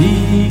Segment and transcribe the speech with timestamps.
[0.00, 0.49] 你。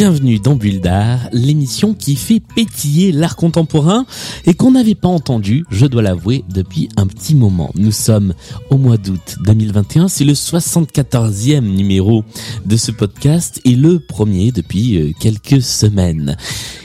[0.00, 4.06] Bienvenue dans Bulle d'Art, l'émission qui fait pétiller l'art contemporain
[4.46, 7.70] et qu'on n'avait pas entendu, je dois l'avouer, depuis un petit moment.
[7.74, 8.32] Nous sommes
[8.70, 12.24] au mois d'août 2021, c'est le 74e numéro
[12.64, 16.34] de ce podcast et le premier depuis euh, quelques semaines.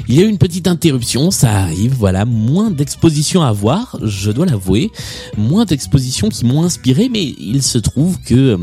[0.09, 4.29] Il y a eu une petite interruption, ça arrive, voilà, moins d'expositions à voir, je
[4.29, 4.91] dois l'avouer,
[5.37, 8.57] moins d'expositions qui m'ont inspiré, mais il se trouve que euh,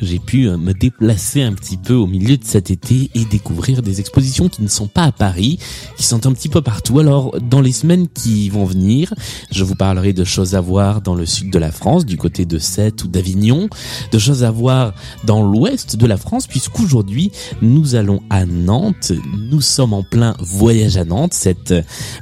[0.00, 3.82] j'ai pu euh, me déplacer un petit peu au milieu de cet été et découvrir
[3.82, 5.58] des expositions qui ne sont pas à Paris,
[5.96, 6.98] qui sont un petit peu partout.
[6.98, 9.14] Alors, dans les semaines qui vont venir,
[9.50, 12.44] je vous parlerai de choses à voir dans le sud de la France, du côté
[12.44, 13.68] de Sète ou d'Avignon,
[14.12, 17.32] de choses à voir dans l'ouest de la France, puisqu'aujourd'hui,
[17.62, 19.12] nous allons à Nantes.
[19.50, 21.74] Nous sommes en plein voyage à Nantes, cette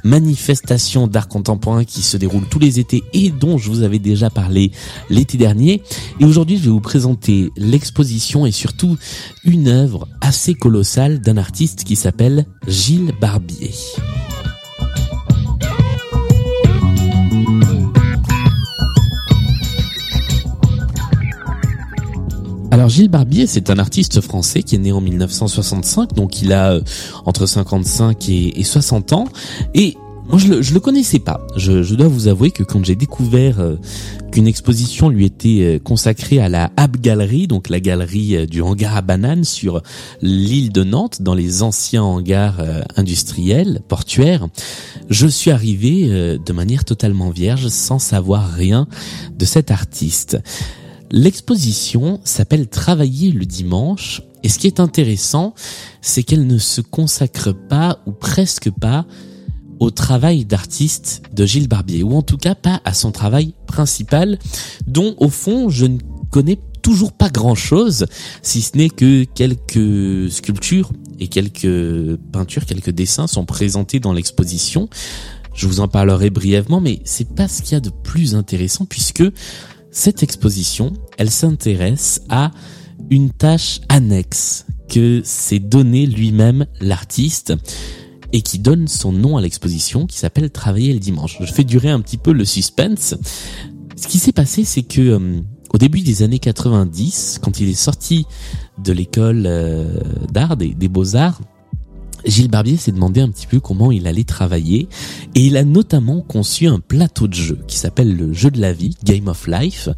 [0.03, 4.29] manifestation d'art contemporain qui se déroule tous les étés et dont je vous avais déjà
[4.29, 4.71] parlé
[5.09, 5.83] l'été dernier.
[6.19, 8.97] Et aujourd'hui, je vais vous présenter l'exposition et surtout
[9.43, 13.73] une œuvre assez colossale d'un artiste qui s'appelle Gilles Barbier.
[22.71, 26.73] Alors Gilles Barbier, c'est un artiste français qui est né en 1965, donc il a
[26.73, 26.81] euh,
[27.25, 29.27] entre 55 et, et 60 ans.
[29.73, 29.97] Et
[30.29, 31.41] moi, je le, je le connaissais pas.
[31.55, 33.77] Je, je dois vous avouer que quand j'ai découvert euh,
[34.31, 38.61] qu'une exposition lui était euh, consacrée à la Hab Gallery, donc la galerie euh, du
[38.61, 39.81] hangar à bananes sur
[40.21, 42.61] l'île de Nantes, dans les anciens hangars
[42.95, 44.47] industriels, portuaires,
[45.09, 46.07] je suis arrivé
[46.37, 48.87] de manière totalement vierge, sans savoir rien
[49.37, 50.37] de cet artiste.
[51.11, 55.53] L'exposition s'appelle Travailler le dimanche, et ce qui est intéressant,
[56.01, 59.05] c'est qu'elle ne se consacre pas, ou presque pas,
[59.79, 64.39] au travail d'artiste de Gilles Barbier, ou en tout cas pas à son travail principal,
[64.87, 65.97] dont au fond je ne
[66.31, 68.05] connais toujours pas grand chose,
[68.41, 74.89] si ce n'est que quelques sculptures et quelques peintures, quelques dessins sont présentés dans l'exposition.
[75.53, 78.85] Je vous en parlerai brièvement, mais c'est pas ce qu'il y a de plus intéressant
[78.85, 79.23] puisque
[79.91, 82.51] cette exposition, elle s'intéresse à
[83.09, 87.53] une tâche annexe que s'est donné lui-même l'artiste
[88.33, 91.37] et qui donne son nom à l'exposition qui s'appelle Travailler le dimanche.
[91.41, 93.15] Je fais durer un petit peu le suspense.
[93.95, 95.41] Ce qui s'est passé, c'est que euh,
[95.73, 98.25] au début des années 90, quand il est sorti
[98.83, 99.99] de l'école euh,
[100.31, 101.41] d'art, des, des beaux-arts,
[102.25, 104.89] Gilles Barbier s'est demandé un petit peu comment il allait travailler
[105.35, 108.73] et il a notamment conçu un plateau de jeu qui s'appelle le jeu de la
[108.73, 109.89] vie, Game of Life,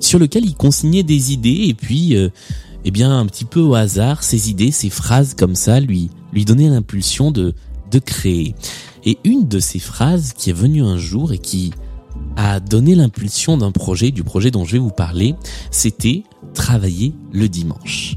[0.00, 2.30] sur lequel il consignait des idées et puis, euh,
[2.84, 6.44] eh bien, un petit peu au hasard, ces idées, ces phrases comme ça lui lui
[6.44, 7.54] donnaient l'impulsion de
[7.90, 8.54] de créer.
[9.04, 11.72] Et une de ces phrases qui est venue un jour et qui
[12.36, 15.34] a donné l'impulsion d'un projet, du projet dont je vais vous parler,
[15.70, 16.22] c'était
[16.54, 18.16] travailler le dimanche.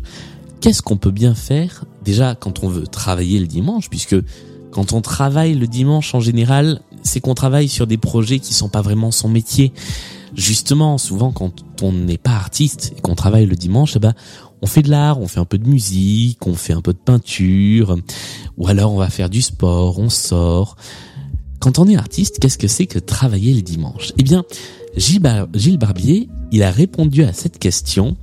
[0.62, 4.16] Qu'est-ce qu'on peut bien faire déjà quand on veut travailler le dimanche, puisque
[4.72, 8.70] quand on travaille le dimanche en général, c'est qu'on travaille sur des projets qui sont
[8.70, 9.74] pas vraiment son métier.
[10.36, 14.14] Justement, souvent quand on n'est pas artiste et qu'on travaille le dimanche, eh ben,
[14.64, 16.98] on fait de l'art, on fait un peu de musique, on fait un peu de
[16.98, 17.98] peinture,
[18.58, 20.78] ou alors on va faire du sport, on sort.
[21.60, 24.46] Quand on est artiste, qu'est-ce que c'est que travailler le dimanche Eh bien,
[24.96, 28.16] Gilles, Bar- Gilles Barbier, il a répondu à cette question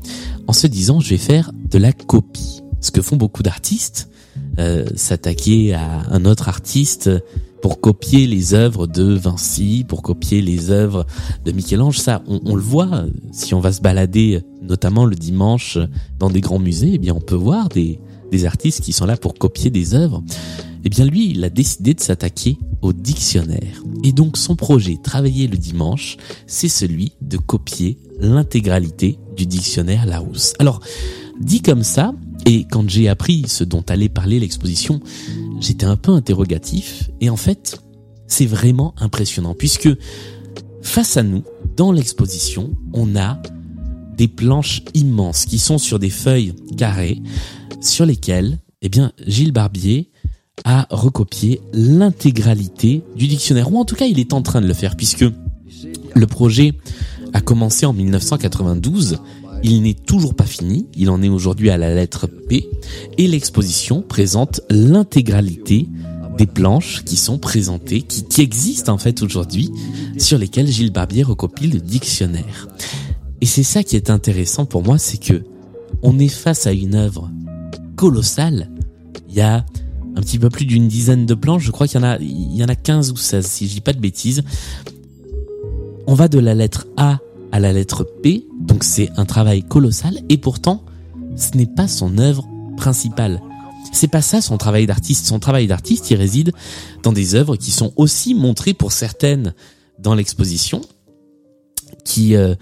[0.47, 2.63] en se disant je vais faire de la copie.
[2.81, 4.09] Ce que font beaucoup d'artistes,
[4.59, 7.11] euh, s'attaquer à un autre artiste
[7.61, 11.07] pour copier les œuvres de Vinci, pour copier les œuvres
[11.45, 13.05] de Michel-Ange, ça, on, le voit.
[13.33, 14.41] Si on va se balader,
[14.71, 15.79] notamment le dimanche,
[16.19, 18.01] dans des grands musées, eh on peut voir des,
[18.31, 20.23] des artistes qui sont là pour copier des œuvres.
[20.85, 23.83] Eh bien, lui, il a décidé de s'attaquer au dictionnaire.
[24.05, 30.55] Et donc, son projet, travailler le dimanche, c'est celui de copier l'intégralité du dictionnaire Larousse.
[30.59, 30.81] Alors,
[31.41, 32.15] dit comme ça,
[32.47, 35.01] et quand j'ai appris ce dont allait parler l'exposition,
[35.61, 37.11] j'étais un peu interrogatif.
[37.21, 37.83] Et en fait,
[38.27, 39.91] c'est vraiment impressionnant puisque
[40.81, 41.43] face à nous,
[41.77, 43.41] dans l'exposition, on a
[44.29, 47.21] planches immenses qui sont sur des feuilles carrées
[47.81, 48.91] sur lesquelles, eh
[49.27, 50.11] Gilles Barbier
[50.65, 53.73] a recopié l'intégralité du dictionnaire.
[53.73, 55.25] Ou en tout cas, il est en train de le faire puisque
[56.15, 56.75] le projet
[57.33, 59.19] a commencé en 1992.
[59.63, 60.87] Il n'est toujours pas fini.
[60.97, 62.69] Il en est aujourd'hui à la lettre P.
[63.19, 65.89] Et l'exposition présente l'intégralité
[66.39, 69.71] des planches qui sont présentées, qui existent en fait aujourd'hui,
[70.17, 72.69] sur lesquelles Gilles Barbier recopie le dictionnaire.
[73.41, 75.43] Et c'est ça qui est intéressant pour moi, c'est que
[76.03, 77.31] on est face à une œuvre
[77.97, 78.71] colossale.
[79.29, 79.65] Il y a
[80.17, 82.57] un petit peu plus d'une dizaine de planches, je crois qu'il y en a, il
[82.57, 84.43] y en a 15 ou 16, si je dis pas de bêtises.
[86.07, 87.19] On va de la lettre A
[87.53, 90.85] à la lettre P, donc c'est un travail colossal, et pourtant,
[91.37, 92.47] ce n'est pas son œuvre
[92.77, 93.41] principale.
[93.93, 95.27] C'est pas ça son travail d'artiste.
[95.27, 96.53] Son travail d'artiste, il réside
[97.03, 99.55] dans des œuvres qui sont aussi montrées pour certaines
[99.99, 100.81] dans l'exposition,
[102.05, 102.55] qui euh,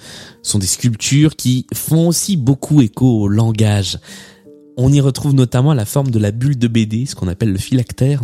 [0.43, 3.99] sont des sculptures qui font aussi beaucoup écho au langage.
[4.77, 7.59] On y retrouve notamment la forme de la bulle de BD, ce qu'on appelle le
[7.59, 8.23] phylactère,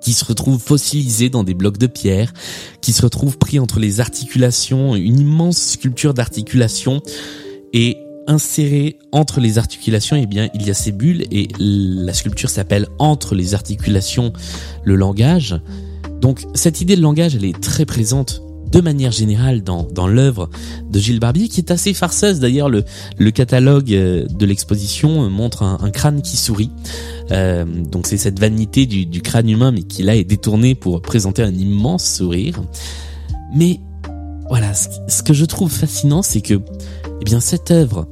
[0.00, 2.32] qui se retrouve fossilisé dans des blocs de pierre,
[2.80, 7.02] qui se retrouve pris entre les articulations, une immense sculpture d'articulation,
[7.72, 12.50] et inséré entre les articulations, eh bien, il y a ces bulles, et la sculpture
[12.50, 14.32] s'appelle Entre les articulations,
[14.84, 15.60] le langage.
[16.20, 20.50] Donc, cette idée de langage, elle est très présente de manière générale dans, dans l'œuvre
[20.90, 22.40] de Gilles Barbier, qui est assez farceuse.
[22.40, 22.84] D'ailleurs, le,
[23.18, 26.70] le catalogue euh, de l'exposition montre un, crâne qui sourit.
[27.30, 31.00] Euh, donc c'est cette vanité du, du, crâne humain, mais qui là est détourné pour
[31.02, 32.62] présenter un immense sourire.
[33.54, 33.80] Mais
[34.48, 36.54] voilà, ce, ce que je trouve fascinant, c'est que,
[37.20, 38.06] eh bien, cette œuvre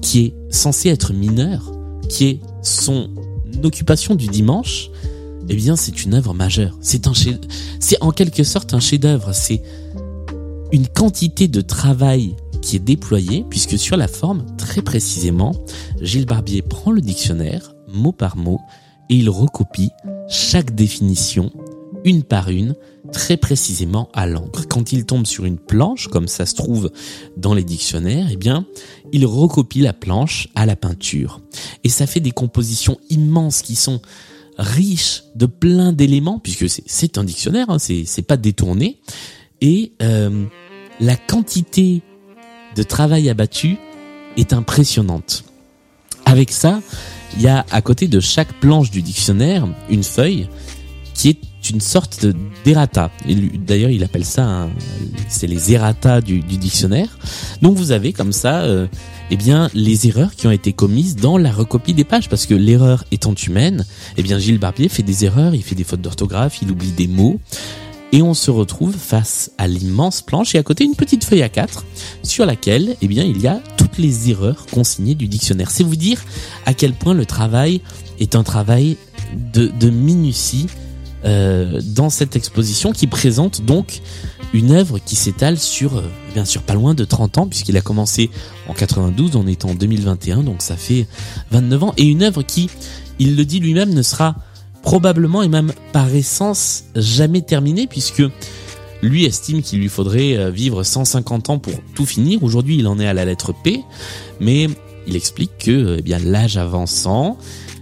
[0.00, 1.72] qui est censée être mineure,
[2.08, 3.10] qui est son
[3.62, 4.90] occupation du dimanche,
[5.48, 6.76] eh bien, c'est une œuvre majeure.
[6.80, 7.06] C'est
[7.80, 9.34] c'est en quelque sorte un chef-d'œuvre.
[9.34, 9.62] C'est
[10.72, 15.52] une quantité de travail qui est déployée, puisque sur la forme, très précisément,
[16.00, 18.60] Gilles Barbier prend le dictionnaire, mot par mot,
[19.10, 19.90] et il recopie
[20.28, 21.52] chaque définition,
[22.04, 22.74] une par une,
[23.12, 24.66] très précisément à l'encre.
[24.68, 26.90] Quand il tombe sur une planche, comme ça se trouve
[27.36, 28.66] dans les dictionnaires, eh bien,
[29.12, 31.40] il recopie la planche à la peinture.
[31.84, 34.00] Et ça fait des compositions immenses qui sont
[34.56, 39.00] riche de plein d'éléments, puisque c'est un dictionnaire, hein, c'est pas détourné,
[39.62, 40.44] et euh,
[41.00, 42.02] la quantité
[42.76, 43.78] de travail abattu
[44.36, 45.44] est impressionnante.
[46.26, 46.80] Avec ça,
[47.36, 50.48] il y a à côté de chaque planche du dictionnaire une feuille
[51.14, 52.26] qui est une sorte
[52.64, 53.10] d'errata.
[53.26, 54.68] D'ailleurs, il appelle ça,
[55.28, 57.18] c'est les errata du, dictionnaire.
[57.60, 58.88] Donc vous avez comme ça euh,
[59.30, 62.54] eh bien, les erreurs qui ont été commises dans la recopie des pages, parce que
[62.54, 63.86] l'erreur étant humaine,
[64.16, 67.06] eh bien, Gilles Barbier fait des erreurs, il fait des fautes d'orthographe, il oublie des
[67.06, 67.38] mots,
[68.12, 71.48] et on se retrouve face à l'immense planche et à côté une petite feuille à
[71.48, 71.84] 4
[72.22, 75.70] sur laquelle, eh bien, il y a toutes les erreurs consignées du dictionnaire.
[75.70, 76.20] C'est vous dire
[76.66, 77.80] à quel point le travail
[78.20, 78.98] est un travail
[79.54, 80.66] de, minutie
[81.24, 84.02] euh, dans cette exposition qui présente donc
[84.52, 86.02] une œuvre qui s'étale sur euh,
[86.34, 88.30] bien sûr pas loin de 30 ans puisqu'il a commencé
[88.68, 91.06] en 92, on est en 2021 donc ça fait
[91.50, 92.68] 29 ans et une œuvre qui,
[93.18, 94.36] il le dit lui-même, ne sera
[94.82, 98.22] probablement et même par essence jamais terminée puisque
[99.02, 102.42] lui estime qu'il lui faudrait euh, vivre 150 ans pour tout finir.
[102.42, 103.80] Aujourd'hui, il en est à la lettre P,
[104.40, 104.68] mais
[105.06, 107.36] il explique que eh bien l'âge avançant,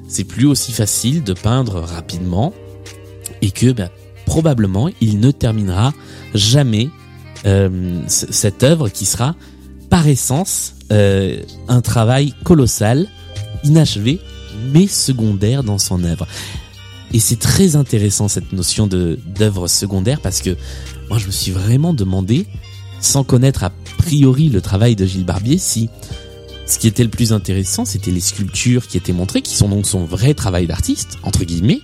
[0.09, 2.53] c'est plus aussi facile de peindre rapidement
[3.43, 3.91] et que bah,
[4.25, 5.93] probablement il ne terminera
[6.35, 6.89] jamais
[7.47, 9.35] euh, cette œuvre qui sera
[9.89, 13.09] par essence euh, un travail colossal,
[13.65, 14.21] inachevé,
[14.73, 16.27] mais secondaire dans son œuvre.
[17.13, 20.57] Et c'est très intéressant cette notion de d'œuvre secondaire parce que
[21.09, 22.47] moi je me suis vraiment demandé,
[23.01, 25.89] sans connaître a priori le travail de Gilles Barbier, si
[26.67, 29.87] ce qui était le plus intéressant c'était les sculptures qui étaient montrées, qui sont donc
[29.87, 31.81] son vrai travail d'artiste, entre guillemets,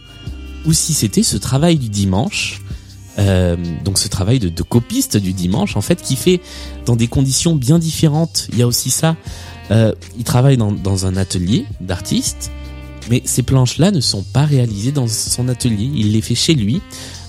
[0.65, 2.61] ou si c'était ce travail du dimanche,
[3.19, 6.41] euh, donc ce travail de, de, copiste du dimanche en fait qui fait
[6.85, 8.47] dans des conditions bien différentes.
[8.53, 9.17] Il y a aussi ça.
[9.71, 12.51] Euh, il travaille dans, dans un atelier d'artiste,
[13.11, 15.91] mais ces planches-là ne sont pas réalisées dans son atelier.
[15.95, 16.81] Il les fait chez lui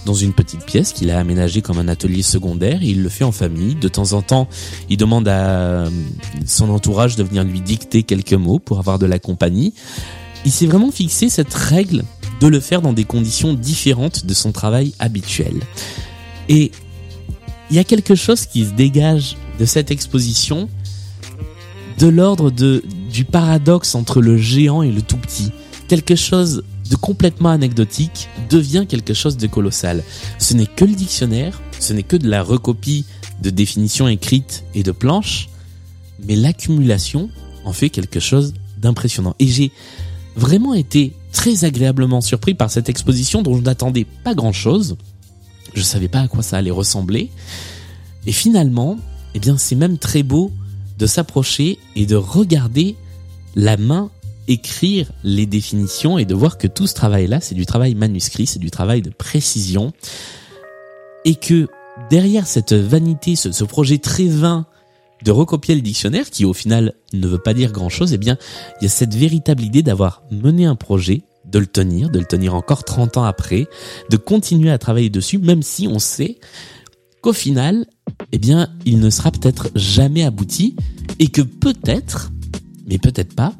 [0.06, 2.82] dans une petite pièce qu'il a aménagée comme un atelier secondaire.
[2.82, 3.76] il le fait en famille.
[3.76, 4.48] De temps en temps,
[4.90, 5.86] il demande à
[6.46, 9.74] son entourage de venir lui dicter quelques mots pour avoir de la compagnie.
[10.46, 12.04] Il s'est vraiment fixé cette règle
[12.40, 15.56] de le faire dans des conditions différentes de son travail habituel.
[16.48, 16.72] Et
[17.70, 20.70] il y a quelque chose qui se dégage de cette exposition
[22.00, 25.52] de l'ordre de du paradoxe entre le géant et le tout petit.
[25.88, 30.04] Quelque chose de complètement anecdotique devient quelque chose de colossal.
[30.40, 33.06] Ce n'est que le dictionnaire, ce n'est que de la recopie
[33.42, 35.50] de définitions écrites et de planches,
[36.26, 37.30] mais l'accumulation
[37.66, 39.36] en fait quelque chose d'impressionnant.
[39.40, 39.72] Et j'ai
[40.36, 44.98] vraiment été très agréablement surpris par cette exposition dont je n'attendais pas grand chose.
[45.74, 47.30] Je savais pas à quoi ça allait ressembler.
[48.26, 48.98] Et finalement,
[49.36, 50.52] eh bien, c'est même très beau
[50.98, 52.96] de s'approcher et de regarder
[53.56, 54.10] la main
[54.48, 58.60] écrire les définitions et de voir que tout ce travail-là, c'est du travail manuscrit, c'est
[58.60, 59.94] du travail de précision,
[61.26, 61.68] et que
[62.10, 64.66] derrière cette vanité, ce, projet très vain
[65.24, 68.38] de recopier le dictionnaire, qui au final ne veut pas dire grand-chose, eh bien,
[68.80, 72.26] il y a cette véritable idée d'avoir mené un projet, de le tenir, de le
[72.26, 73.68] tenir encore 30 ans après,
[74.10, 76.40] de continuer à travailler dessus, même si on sait
[77.22, 77.86] qu'au final,
[78.32, 80.76] eh bien, il ne sera peut-être jamais abouti,
[81.20, 82.32] et que peut-être,
[82.88, 83.54] mais peut-être pas,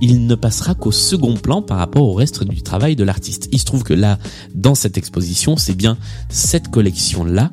[0.00, 3.48] il ne passera qu'au second plan par rapport au reste du travail de l'artiste.
[3.52, 4.18] Il se trouve que là,
[4.54, 5.98] dans cette exposition, c'est bien
[6.30, 7.50] cette collection-là,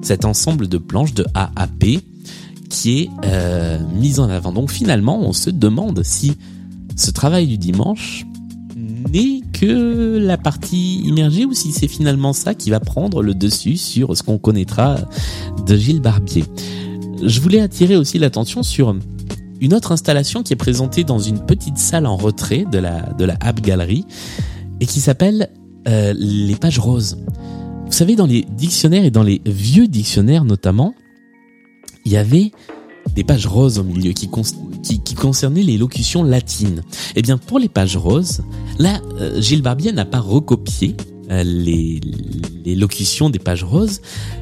[0.00, 2.00] cet ensemble de planches de A à P,
[2.70, 4.52] qui est euh, mise en avant.
[4.52, 6.38] Donc finalement, on se demande si
[6.96, 8.24] ce travail du dimanche
[9.12, 13.76] n'est que la partie immergée ou si c'est finalement ça qui va prendre le dessus
[13.76, 14.96] sur ce qu'on connaîtra
[15.66, 16.44] de Gilles Barbier.
[17.22, 18.96] Je voulais attirer aussi l'attention sur
[19.62, 23.24] une autre installation qui est présentée dans une petite salle en retrait de la, de
[23.24, 24.04] la App Gallery
[24.80, 25.50] et qui s'appelle
[25.86, 27.16] euh, les pages roses.
[27.86, 30.94] Vous savez, dans les dictionnaires et dans les vieux dictionnaires notamment,
[32.04, 32.50] il y avait
[33.14, 34.28] des pages roses au milieu qui,
[34.82, 36.82] qui, concernaient les locutions latines.
[37.14, 38.42] Eh bien, pour les pages roses,
[38.78, 40.96] là, euh, Gilles Barbier n'a pas recopié
[41.30, 42.00] euh, les,
[42.64, 44.00] les locutions des pages roses,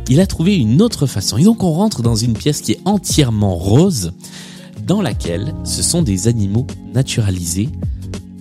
[0.09, 1.37] il a trouvé une autre façon.
[1.37, 4.13] Et donc on rentre dans une pièce qui est entièrement rose,
[4.91, 7.69] dans laquelle ce sont des animaux naturalisés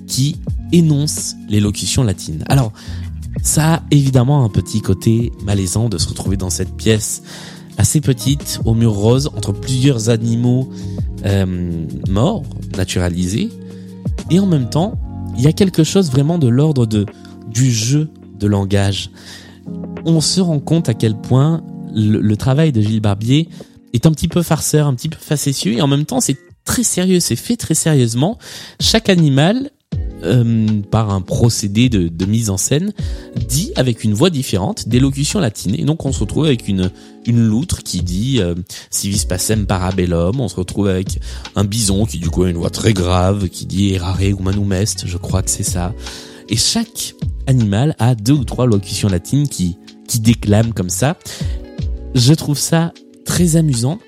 [0.08, 0.38] qui
[0.72, 2.44] énoncent les locutions latines.
[2.50, 2.74] Alors,
[3.44, 7.22] ça a évidemment un petit côté malaisant de se retrouver dans cette pièce
[7.78, 10.72] assez petite, au mur rose, entre plusieurs animaux
[11.24, 12.42] euh, morts,
[12.76, 13.52] naturalisés.
[14.32, 14.98] Et en même temps,
[15.38, 19.12] il y a quelque chose vraiment de l'ordre du jeu de langage.
[20.04, 21.62] On se rend compte à quel point
[21.94, 23.50] le travail de Gilles Barbier
[23.94, 26.84] est un petit peu farceur, un petit peu facétieux, et en même temps c'est très
[26.84, 28.38] sérieux, c'est fait très sérieusement.
[28.80, 29.72] Chaque animal,
[30.24, 32.92] euh, par un procédé de, de, mise en scène,
[33.48, 35.76] dit avec une voix différente des locutions latines.
[35.80, 36.92] Et donc on se retrouve avec une,
[37.26, 38.54] une loutre qui dit euh,
[38.92, 40.42] si vis pacem parabellum.
[40.42, 41.20] On se retrouve avec
[41.56, 45.08] un bison qui du coup a une voix très grave, qui dit errare humanum est,
[45.08, 45.94] je crois que c'est ça.
[46.50, 47.16] Et chaque
[47.48, 49.78] animal a deux ou trois locutions latines qui,
[50.08, 51.18] qui déclament comme ça.
[52.14, 52.92] Je trouve ça
[53.30, 54.00] très amusant.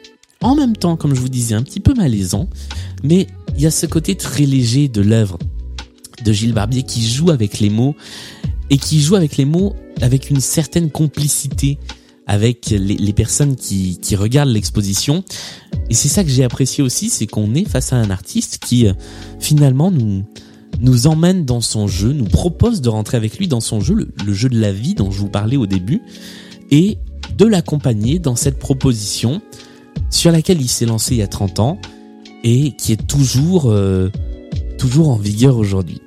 [0.42, 2.50] En même temps, comme je vous disais, un petit peu malaisant,
[3.04, 5.38] mais il y a ce côté très léger de l'œuvre
[6.26, 7.96] de Gilles Barbier qui joue avec les mots
[8.72, 11.78] et qui joue avec les mots avec une certaine complicité
[12.26, 15.24] avec les, personnes qui, regardent l'exposition.
[15.92, 18.88] Et c'est ça que j'ai apprécié aussi, c'est qu'on est face à un artiste qui
[18.88, 18.94] euh,
[19.40, 20.24] finalement nous
[20.80, 24.34] nous emmène dans son jeu, nous propose de rentrer avec lui dans son jeu, le
[24.34, 26.02] jeu de la vie dont je vous parlais au début,
[26.72, 26.98] et
[27.38, 29.42] de l'accompagner dans cette proposition
[30.10, 31.80] sur laquelle il s'est lancé il y a 30 ans
[32.44, 34.10] et qui est toujours euh,
[34.78, 36.02] toujours en vigueur aujourd'hui.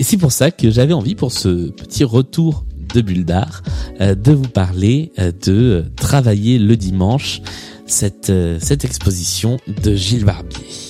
[0.00, 3.62] Et c'est pour ça que j'avais envie pour ce petit retour de Bulle d'art
[4.00, 7.42] euh, de vous parler euh, de travailler le dimanche
[7.86, 10.87] cette cette exposition de Gilles Barbier.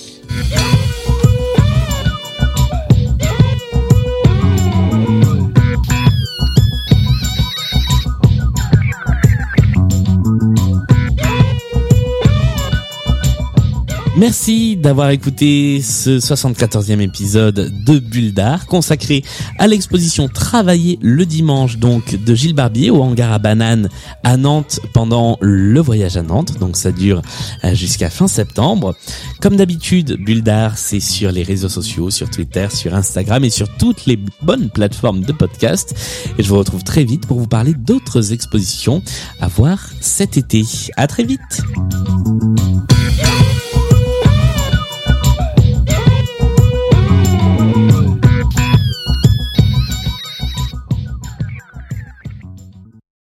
[14.19, 19.23] Merci d'avoir écouté ce 74e épisode de Bulle d'Art consacré
[19.57, 23.87] à l'exposition Travailler le dimanche donc de Gilles Barbier au hangar à bananes
[24.25, 26.59] à Nantes pendant le voyage à Nantes.
[26.59, 27.21] Donc ça dure
[27.63, 28.93] euh, jusqu'à fin septembre.
[29.39, 33.69] Comme d'habitude, Bulle d'Art c'est sur les réseaux sociaux, sur Twitter, sur Instagram et sur
[33.77, 35.95] toutes les bonnes plateformes de podcast.
[36.37, 39.01] Et je vous retrouve très vite pour vous parler d'autres expositions
[39.39, 40.65] à voir cet été.
[40.97, 41.61] À très vite.